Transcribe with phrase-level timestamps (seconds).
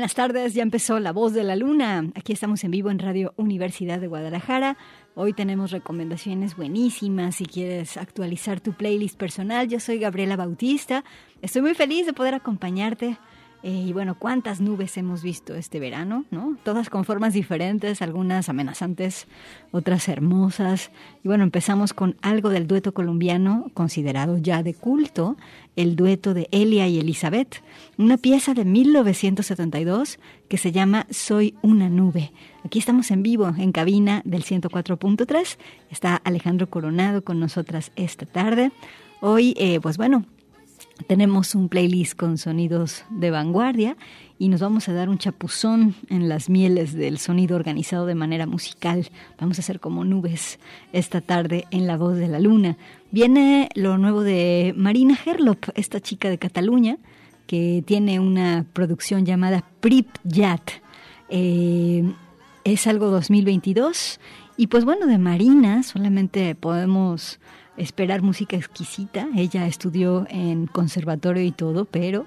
[0.00, 2.10] Buenas tardes, ya empezó La Voz de la Luna.
[2.14, 4.78] Aquí estamos en vivo en Radio Universidad de Guadalajara.
[5.14, 9.68] Hoy tenemos recomendaciones buenísimas si quieres actualizar tu playlist personal.
[9.68, 11.04] Yo soy Gabriela Bautista.
[11.42, 13.18] Estoy muy feliz de poder acompañarte.
[13.62, 16.56] Eh, y bueno, cuántas nubes hemos visto este verano, ¿no?
[16.64, 19.26] Todas con formas diferentes, algunas amenazantes,
[19.70, 20.90] otras hermosas.
[21.22, 25.36] Y bueno, empezamos con algo del dueto colombiano considerado ya de culto,
[25.76, 27.62] el dueto de Elia y Elizabeth,
[27.98, 30.18] una pieza de 1972
[30.48, 32.32] que se llama Soy una nube.
[32.64, 35.58] Aquí estamos en vivo en cabina del 104.3.
[35.90, 38.72] Está Alejandro Coronado con nosotras esta tarde.
[39.20, 40.24] Hoy, eh, pues bueno,
[41.06, 43.96] tenemos un playlist con sonidos de vanguardia
[44.38, 48.46] y nos vamos a dar un chapuzón en las mieles del sonido organizado de manera
[48.46, 49.10] musical.
[49.38, 50.58] Vamos a hacer como nubes
[50.92, 52.76] esta tarde en La Voz de la Luna.
[53.10, 56.98] Viene lo nuevo de Marina Herlop, esta chica de Cataluña,
[57.46, 60.70] que tiene una producción llamada Pripyat.
[61.28, 62.12] Eh,
[62.64, 64.20] es algo 2022
[64.56, 67.40] y pues bueno, de Marina solamente podemos
[67.80, 69.28] esperar música exquisita.
[69.34, 72.26] Ella estudió en conservatorio y todo, pero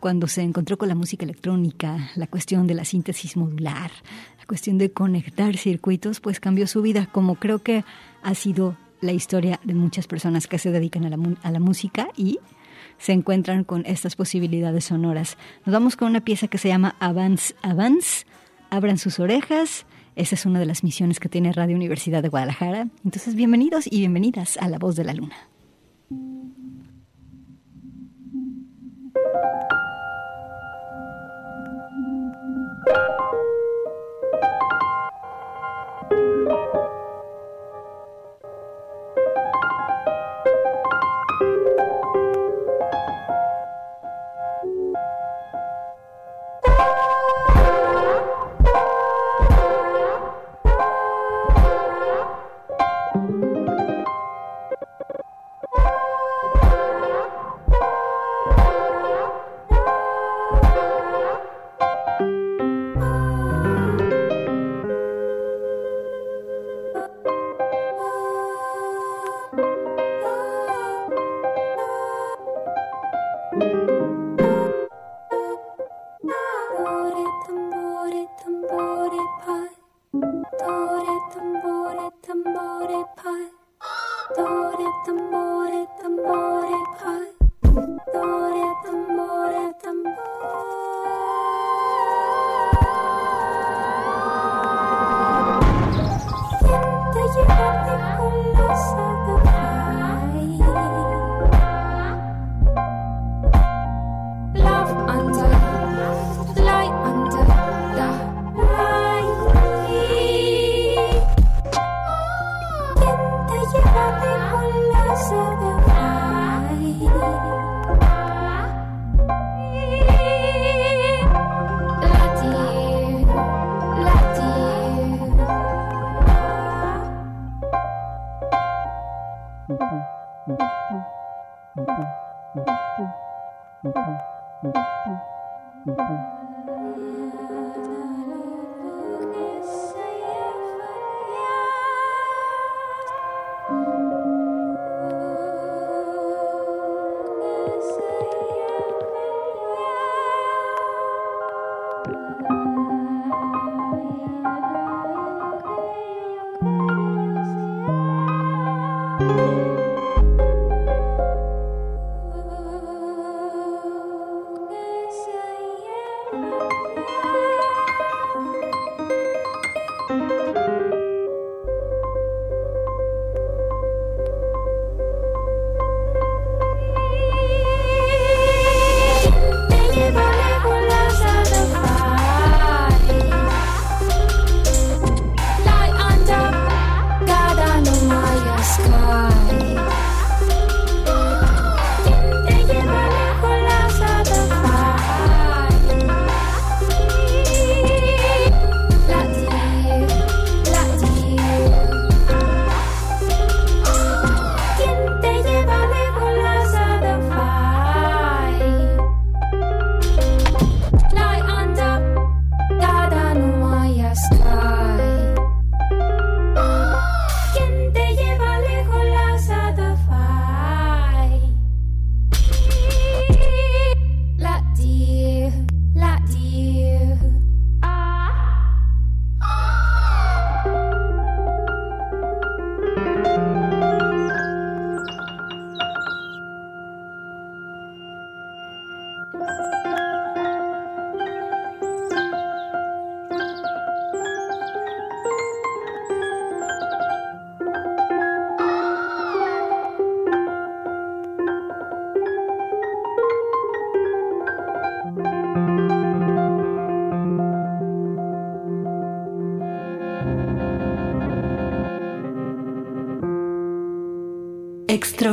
[0.00, 3.90] cuando se encontró con la música electrónica, la cuestión de la síntesis modular,
[4.38, 7.84] la cuestión de conectar circuitos, pues cambió su vida, como creo que
[8.22, 12.38] ha sido la historia de muchas personas que se dedican a la, música y
[12.98, 15.38] se encuentran con estas posibilidades sonoras.
[15.64, 18.26] Nos vamos con una pieza que se llama Avance Avance
[18.70, 19.84] abran sus orejas.
[20.16, 22.88] Esa es una de las misiones que tiene Radio Universidad de Guadalajara.
[23.04, 25.36] Entonces, bienvenidos y bienvenidas a La Voz de la Luna.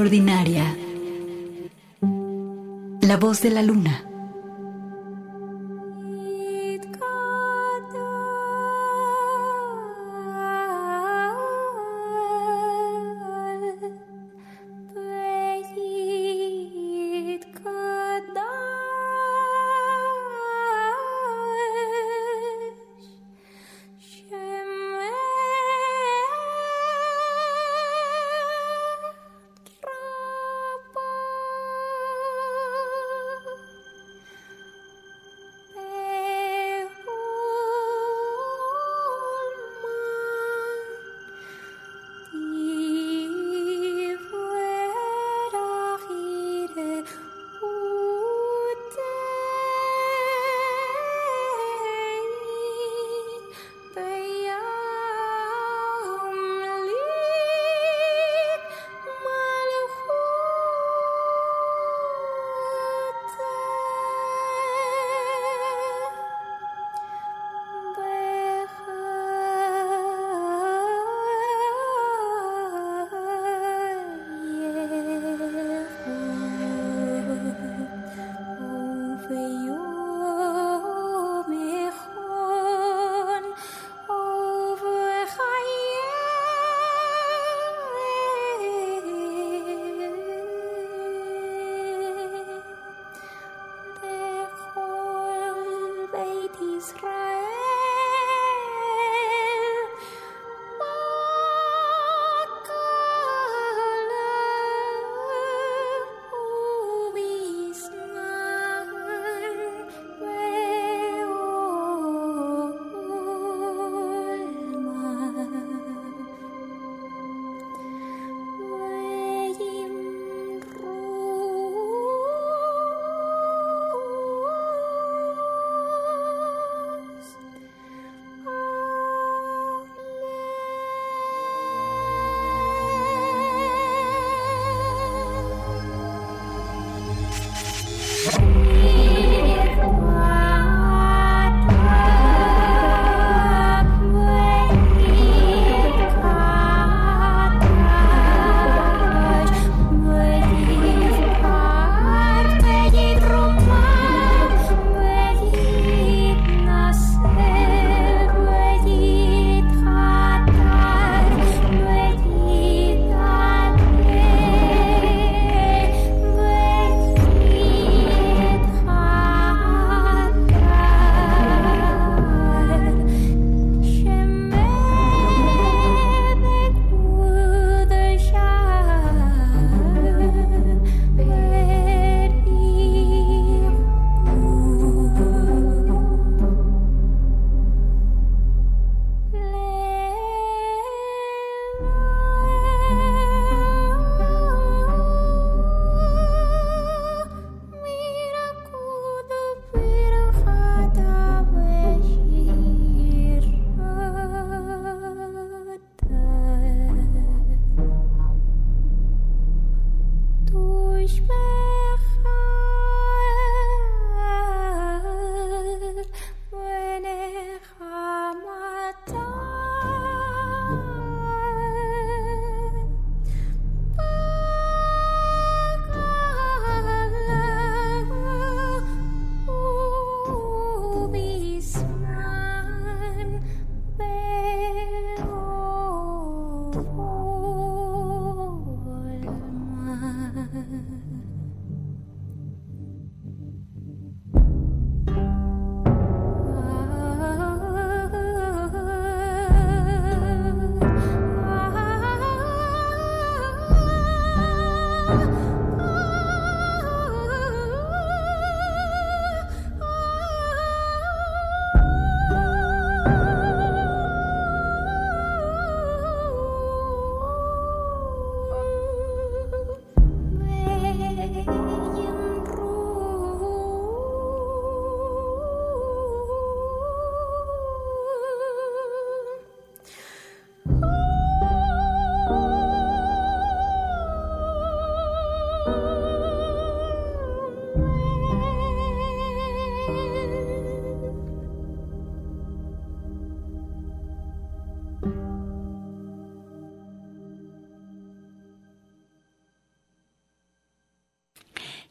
[0.08, 0.78] Extraordinaria.
[3.02, 4.07] La voz de la luna.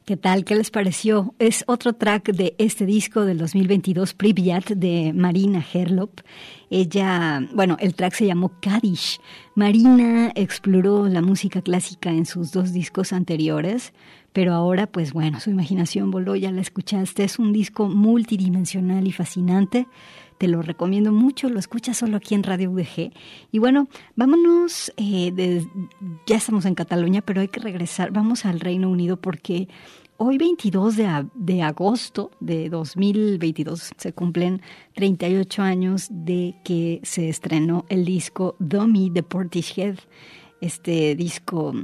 [0.06, 0.44] ¿Qué tal?
[0.44, 1.34] ¿Qué les pareció?
[1.40, 6.20] Es otro track de este disco del 2022, Pripyat, de Marina Herlop.
[6.70, 9.18] Ella, bueno, el track se llamó Kadish.
[9.56, 13.92] Marina exploró la música clásica en sus dos discos anteriores,
[14.32, 17.24] pero ahora, pues bueno, su imaginación voló, ya la escuchaste.
[17.24, 19.88] Es un disco multidimensional y fascinante.
[20.38, 23.12] Te lo recomiendo mucho, lo escuchas solo aquí en Radio UDG.
[23.52, 25.64] Y bueno, vámonos, eh,
[26.26, 29.68] ya estamos en Cataluña, pero hay que regresar, vamos al Reino Unido porque
[30.18, 34.60] hoy 22 de, de agosto de 2022 se cumplen
[34.94, 39.96] 38 años de que se estrenó el disco Dummy de Portishead.
[40.60, 41.74] Este disco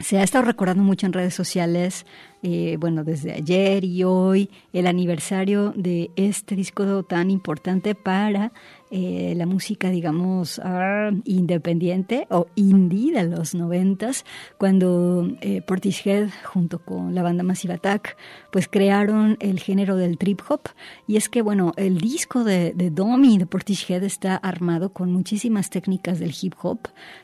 [0.00, 2.06] se ha estado recordando mucho en redes sociales,
[2.48, 8.52] eh, bueno, desde ayer y hoy, el aniversario de este disco tan importante para
[8.92, 14.24] eh, la música, digamos, ah, independiente o indie de los noventas,
[14.58, 18.16] cuando eh, Portishead, junto con la banda Massive Attack,
[18.52, 20.60] pues crearon el género del trip hop.
[21.08, 26.20] Y es que, bueno, el disco de, Domi de Portishead está armado con muchísimas técnicas
[26.20, 26.78] del hip hop,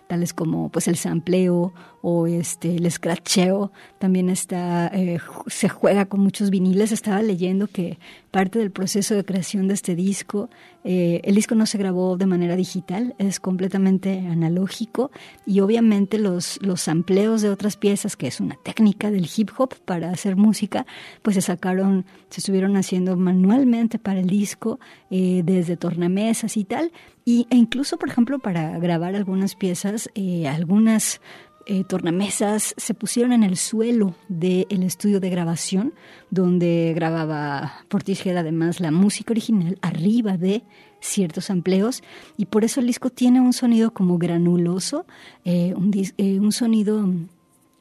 [0.09, 3.71] tales como pues el sampleo o este el scratcheo.
[4.00, 5.12] También está eh,
[5.47, 6.92] se juega con muchos viniles.
[6.92, 7.99] Estaba leyendo que
[8.31, 10.49] parte del proceso de creación de este disco,
[10.85, 15.11] eh, el disco no se grabó de manera digital, es completamente analógico
[15.47, 19.75] y obviamente los, los amplios de otras piezas, que es una técnica del hip hop
[19.85, 20.87] para hacer música,
[21.23, 26.90] pues se sacaron, se estuvieron haciendo manualmente para el disco, eh, desde tornamesas y tal,
[27.25, 30.11] y, e incluso, por ejemplo, para grabar algunas piezas,
[30.49, 31.21] algunas
[31.66, 35.95] eh, tornamesas se pusieron en el suelo del estudio de grabación,
[36.31, 40.62] donde grababa Portishead además la música original arriba de
[41.00, 42.02] ciertos amplios.
[42.37, 45.07] Y por eso el disco tiene un sonido como granuloso,
[45.45, 47.09] eh, un, eh, un, sonido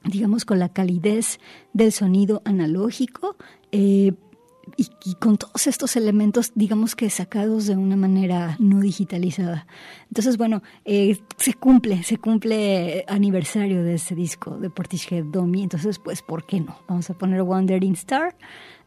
[0.03, 1.39] digamos con la calidez
[1.73, 3.35] del sonido analógico,
[4.77, 9.67] y, con todos estos elementos, digamos que sacados de una manera no digitalizada.
[10.07, 15.99] Entonces, bueno, eh, se cumple, se cumple aniversario de ese disco de Portishead Domi, entonces,
[15.99, 16.77] pues, ¿por qué no?
[16.87, 18.35] Vamos a poner Wandering Star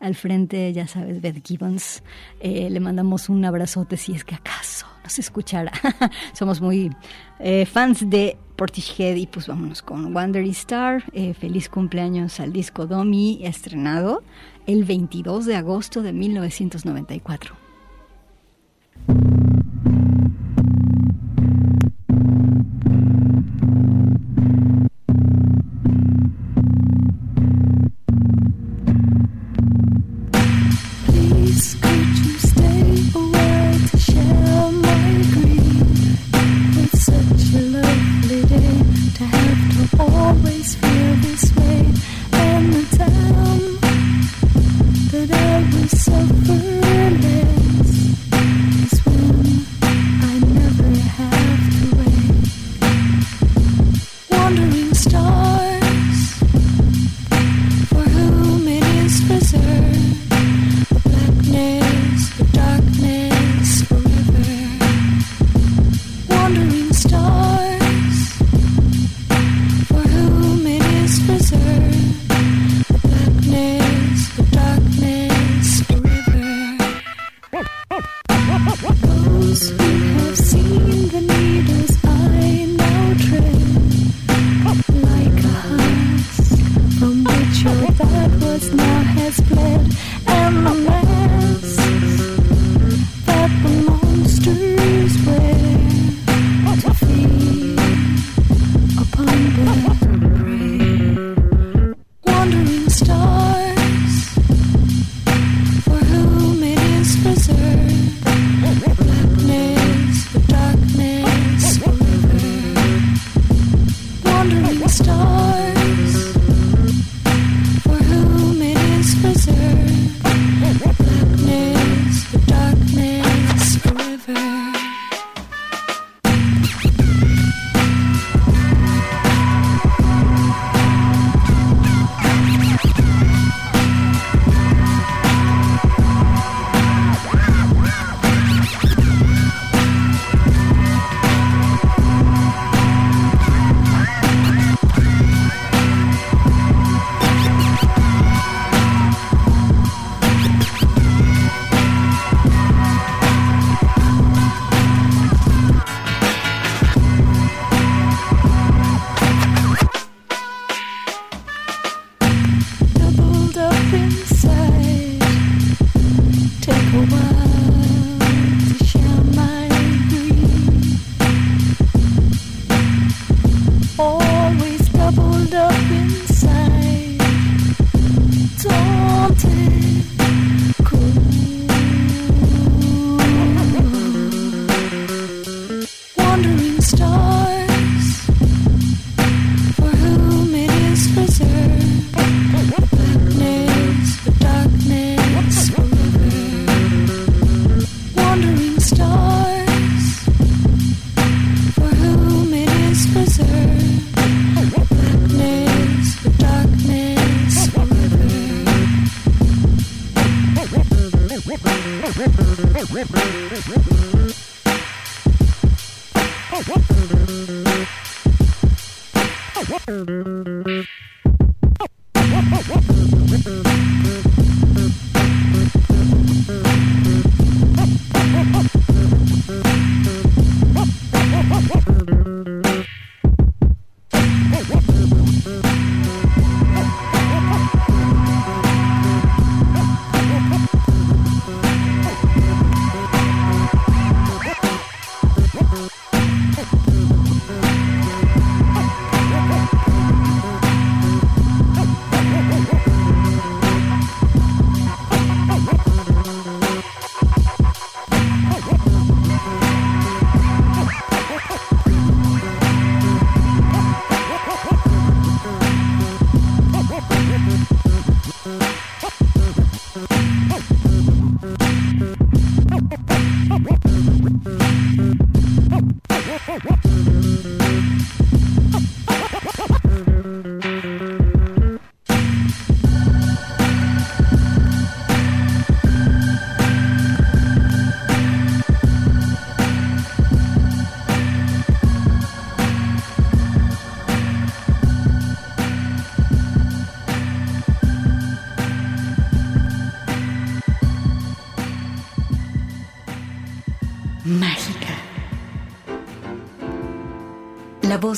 [0.01, 2.03] al frente, ya sabes, Beth Gibbons.
[2.41, 5.73] Eh, le mandamos un abrazote si es que acaso nos escuchara.
[6.33, 6.91] Somos muy
[7.39, 11.03] eh, fans de Portishead y pues vámonos con Wandering Star.
[11.39, 14.23] feliz cumpleaños al disco Domi estrenado
[14.67, 17.57] el 22 de agosto de 1994.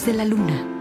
[0.04, 0.75] De la luna.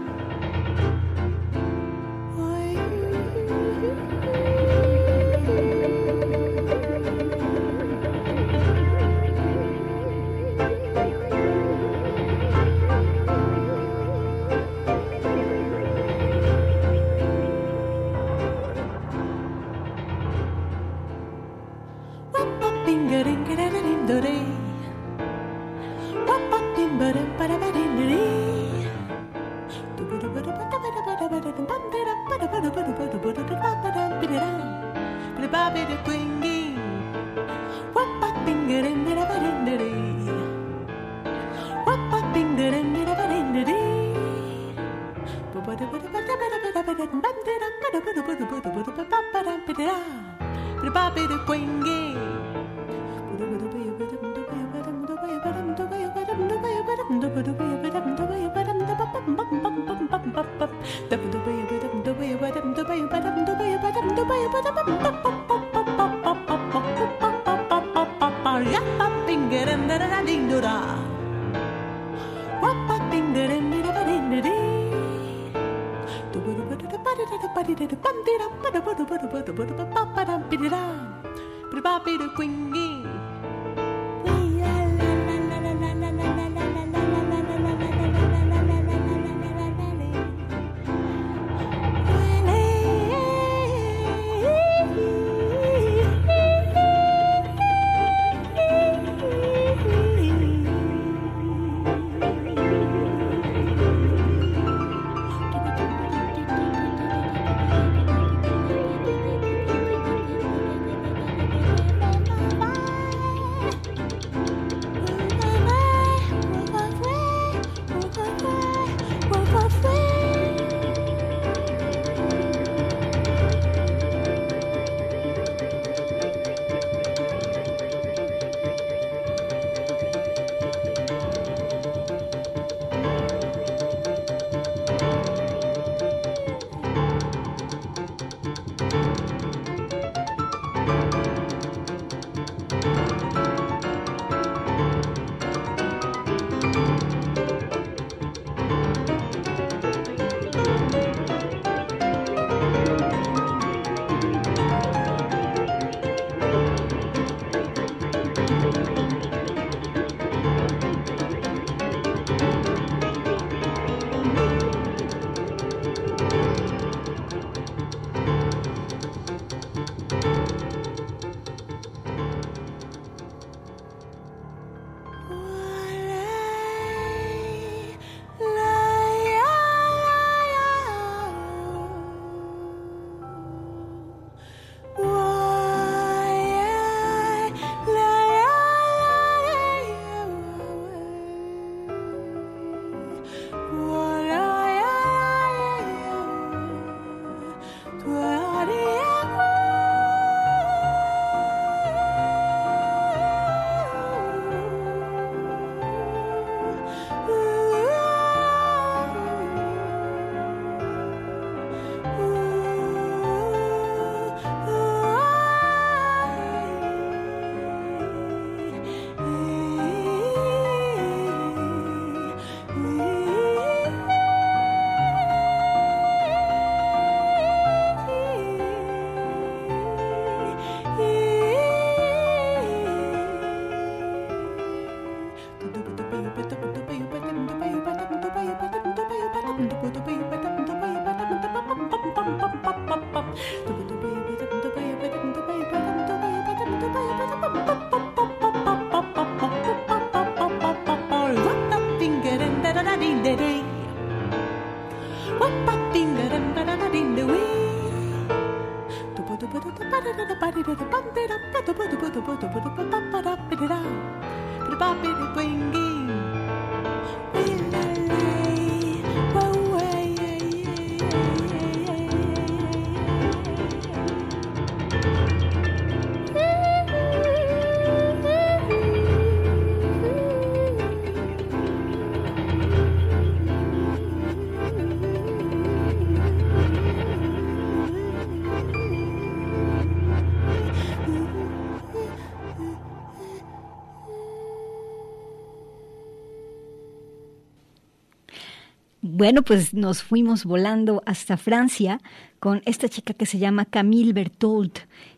[299.06, 302.00] Bueno, pues nos fuimos volando hasta Francia
[302.38, 304.72] con esta chica que se llama Camille Berthold.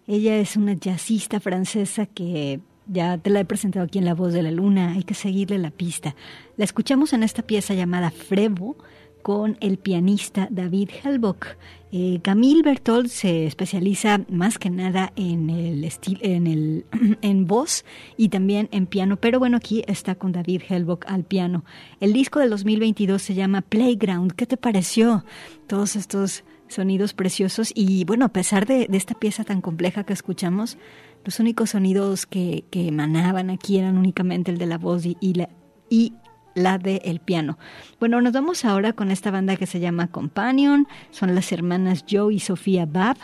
[0.07, 4.33] Ella es una jazzista francesa que ya te la he presentado aquí en La Voz
[4.33, 6.15] de la Luna, hay que seguirle la pista.
[6.57, 8.77] La escuchamos en esta pieza llamada Frevo
[9.23, 11.57] con el pianista David Helbock.
[11.91, 16.85] Eh, Camille Berthold se especializa más que nada en el estilo, en el
[17.23, 17.85] en voz
[18.17, 21.65] y también en piano, pero bueno, aquí está con David Helbock al piano.
[22.01, 24.33] El disco del 2022 se llama Playground.
[24.33, 25.25] ¿Qué te pareció?
[25.67, 30.13] Todos estos sonidos preciosos y bueno, a pesar de, de esta pieza tan compleja que
[30.13, 30.77] escuchamos,
[31.25, 35.35] los únicos sonidos que, que emanaban aquí eran únicamente el de la voz y, y
[35.35, 35.49] la,
[35.91, 36.13] y
[36.59, 37.59] la de el piano.
[37.99, 40.87] Bueno, nos vamos ahora con esta banda que se llama Companion.
[41.11, 43.17] Son las hermanas Joe y Sofía Bab.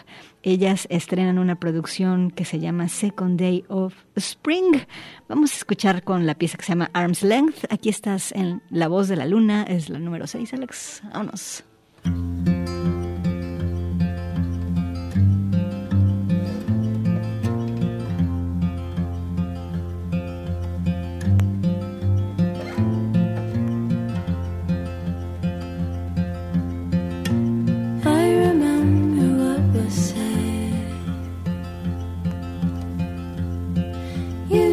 [0.42, 4.80] Ellas estrenan una producción que se llama Second Day of Spring.
[5.28, 7.64] Vamos a escuchar con la pieza que se llama Arm's Length.
[7.70, 9.62] Aquí estás en La Voz de la Luna.
[9.64, 11.02] Es la número 6, Alex.
[11.12, 11.64] Vámonos.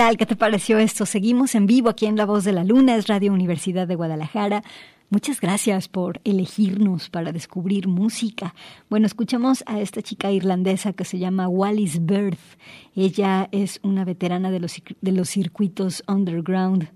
[0.00, 0.16] Tal?
[0.16, 1.04] ¿Qué te pareció esto?
[1.04, 4.62] Seguimos en vivo aquí en La Voz de la Luna, es Radio Universidad de Guadalajara.
[5.10, 8.54] Muchas gracias por elegirnos para descubrir música.
[8.88, 12.38] Bueno, escuchamos a esta chica irlandesa que se llama Wallis Birth.
[12.96, 16.88] Ella es una veterana de los, de los circuitos underground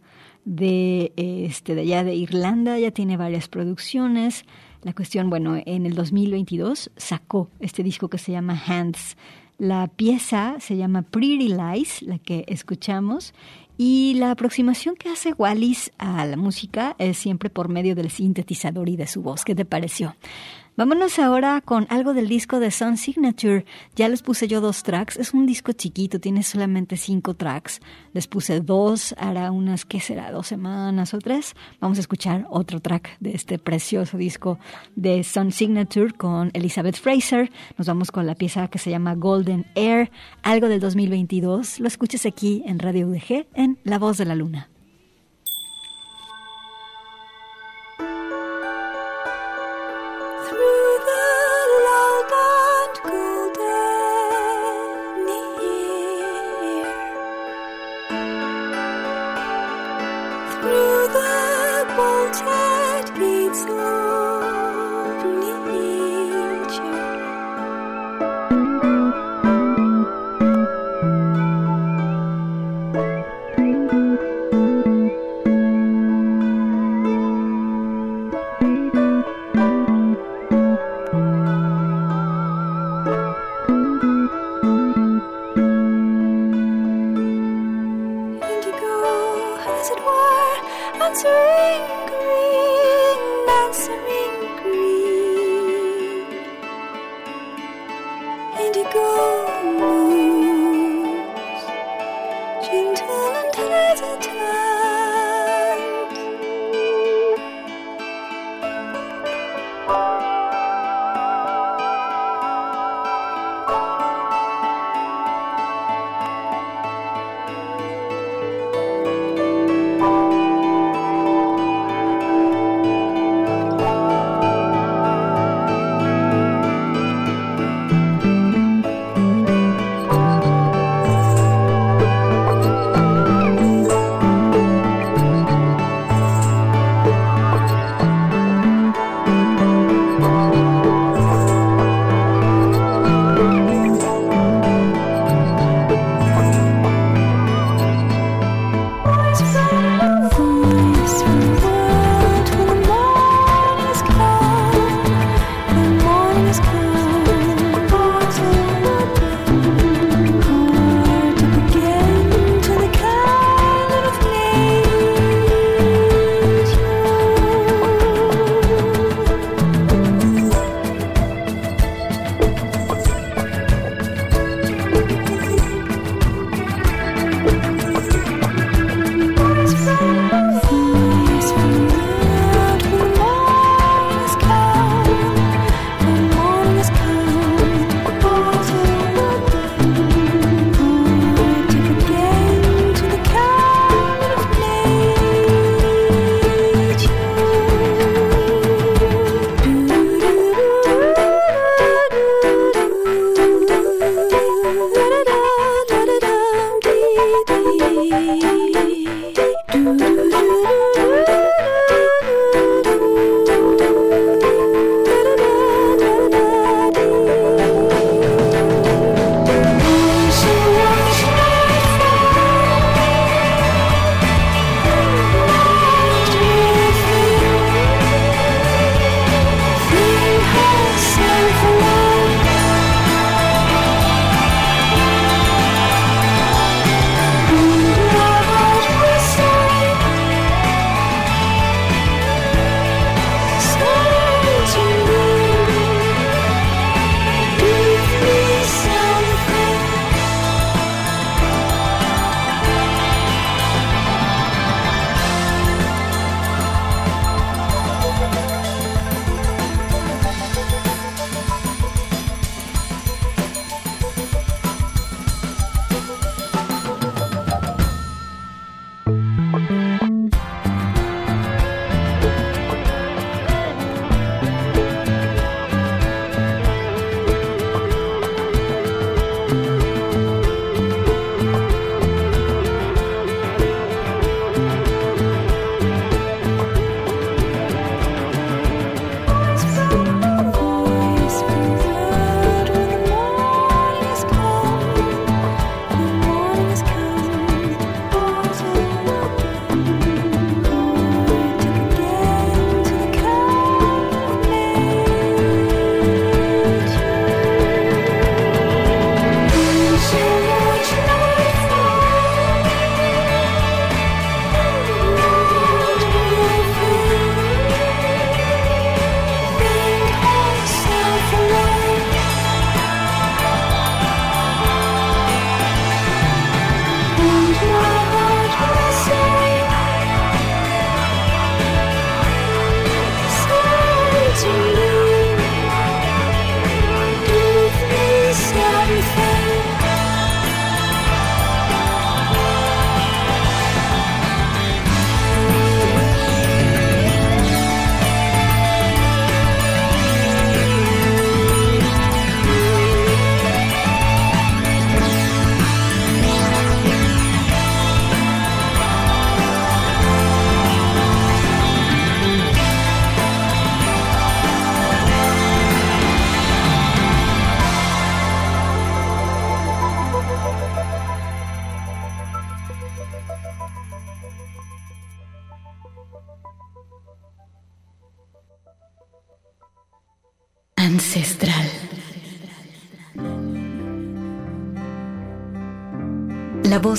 [0.46, 2.78] de, este, de allá de Irlanda.
[2.78, 4.46] Ya tiene varias producciones.
[4.80, 9.14] La cuestión, bueno, en el 2022 sacó este disco que se llama Hands
[9.58, 13.34] la pieza se llama Pretty Lies, la que escuchamos,
[13.76, 18.88] y la aproximación que hace Wallis a la música es siempre por medio del sintetizador
[18.88, 19.44] y de su voz.
[19.44, 20.14] ¿Qué te pareció?
[20.76, 23.64] Vámonos ahora con algo del disco de Sun Signature.
[23.94, 25.16] Ya les puse yo dos tracks.
[25.16, 27.80] Es un disco chiquito, tiene solamente cinco tracks.
[28.12, 30.32] Les puse dos, hará unas, ¿qué será?
[30.32, 31.54] Dos semanas o tres.
[31.78, 34.58] Vamos a escuchar otro track de este precioso disco
[34.96, 37.52] de Sun Signature con Elizabeth Fraser.
[37.78, 40.10] Nos vamos con la pieza que se llama Golden Air,
[40.42, 41.78] algo del 2022.
[41.78, 44.73] Lo escuches aquí en Radio UDG en La Voz de la Luna.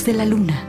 [0.05, 0.64] De la luna.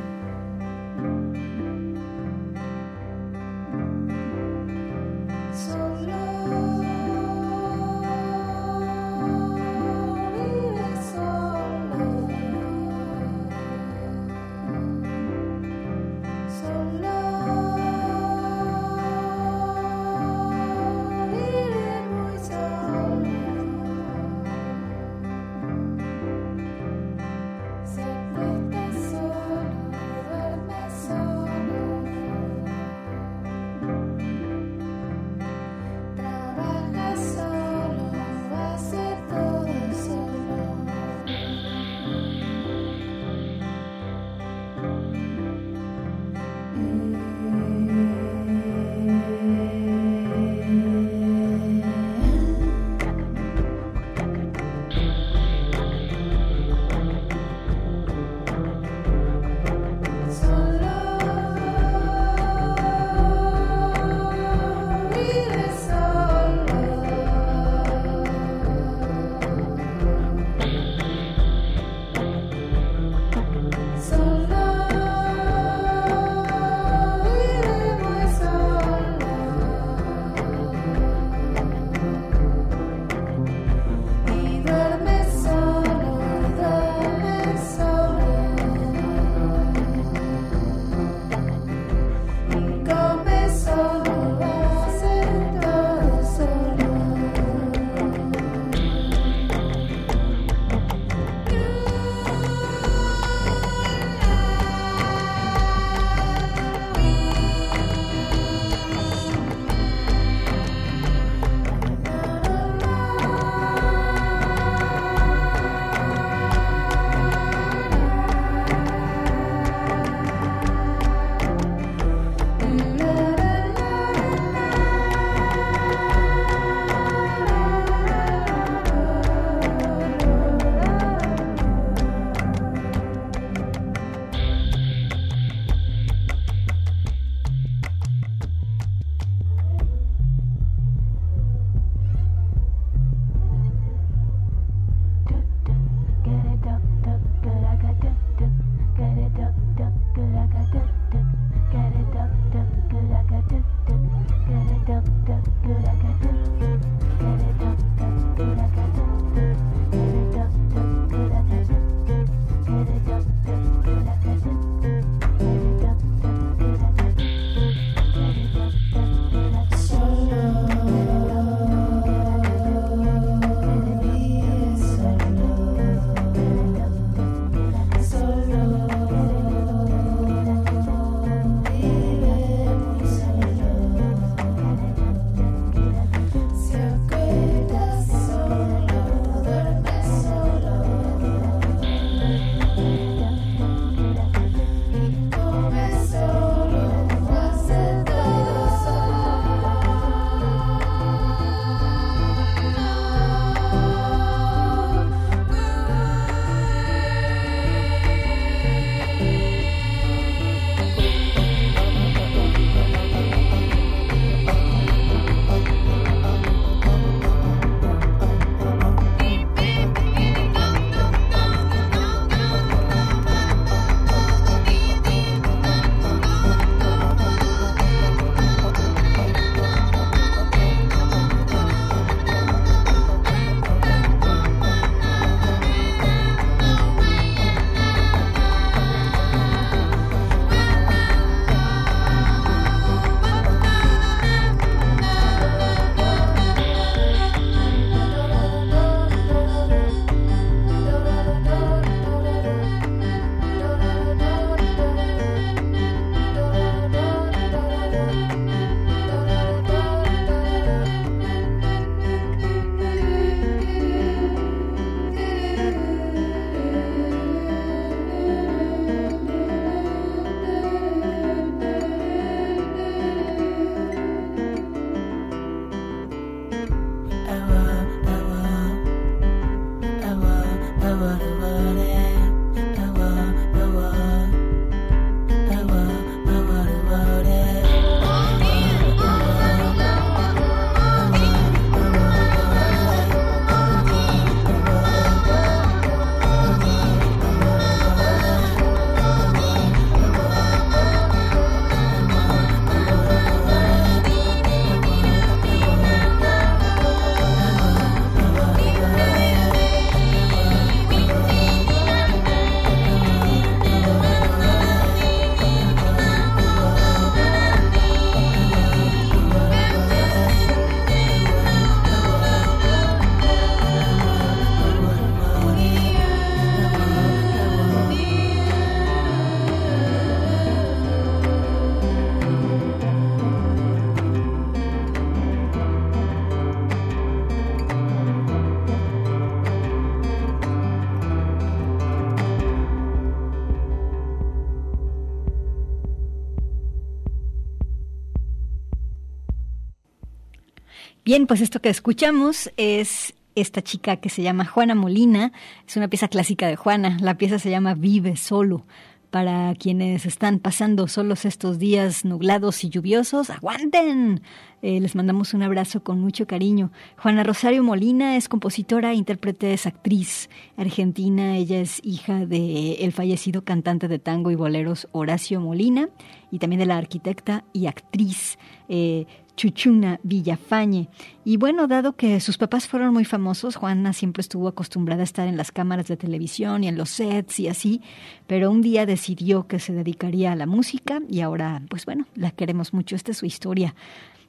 [351.06, 355.30] Bien, pues esto que escuchamos es esta chica que se llama Juana Molina.
[355.64, 356.96] Es una pieza clásica de Juana.
[357.00, 358.66] La pieza se llama Vive Solo
[359.12, 364.20] para quienes están pasando solos estos días nublados y lluviosos, aguanten.
[364.62, 366.72] Eh, les mandamos un abrazo con mucho cariño.
[366.98, 371.36] Juana Rosario Molina es compositora, intérprete, es actriz argentina.
[371.36, 375.88] Ella es hija de el fallecido cantante de tango y boleros Horacio Molina
[376.32, 378.38] y también de la arquitecta y actriz
[378.68, 379.06] eh,
[379.36, 380.88] Chuchuna Villafañe.
[381.24, 385.28] Y bueno, dado que sus papás fueron muy famosos, Juana siempre estuvo acostumbrada a estar
[385.28, 387.82] en las cámaras de televisión y en los sets y así,
[388.26, 392.30] pero un día decidió que se dedicaría a la música y ahora, pues bueno, la
[392.30, 392.96] queremos mucho.
[392.96, 393.74] Esta es su historia.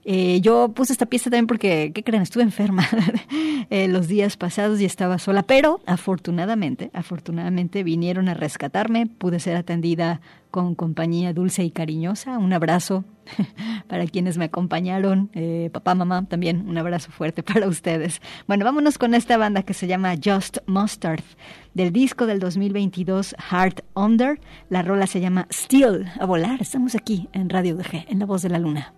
[0.09, 2.23] Eh, yo puse esta pieza también porque, ¿qué creen?
[2.23, 2.87] Estuve enferma
[3.69, 9.57] eh, los días pasados y estaba sola, pero afortunadamente, afortunadamente vinieron a rescatarme, pude ser
[9.57, 12.37] atendida con compañía dulce y cariñosa.
[12.37, 13.03] Un abrazo
[13.89, 18.21] para quienes me acompañaron, eh, papá, mamá, también un abrazo fuerte para ustedes.
[18.47, 21.25] Bueno, vámonos con esta banda que se llama Just Mustard,
[21.73, 24.39] del disco del 2022 Heart Under.
[24.69, 26.61] La rola se llama Still, a volar.
[26.61, 28.93] Estamos aquí en Radio DG, en La Voz de la Luna.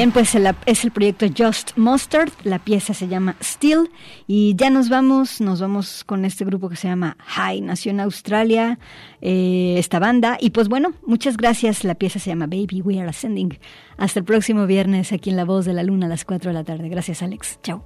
[0.00, 0.34] Bien, pues
[0.64, 3.90] es el proyecto Just Mustard, la pieza se llama Still
[4.26, 8.00] y ya nos vamos, nos vamos con este grupo que se llama High, nació en
[8.00, 8.78] Australia,
[9.20, 13.10] eh, esta banda y pues bueno, muchas gracias, la pieza se llama Baby We Are
[13.10, 13.58] Ascending.
[13.98, 16.54] Hasta el próximo viernes aquí en La Voz de la Luna a las 4 de
[16.54, 16.88] la tarde.
[16.88, 17.84] Gracias Alex, chao.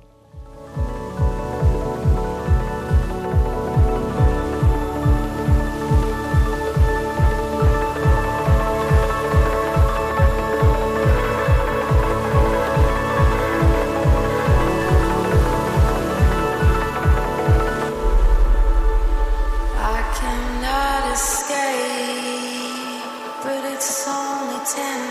[24.64, 25.03] pretend